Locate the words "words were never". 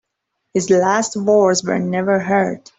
1.15-2.17